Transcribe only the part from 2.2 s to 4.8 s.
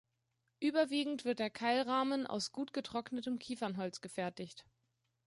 aus gut getrocknetem Kiefernholz gefertigt.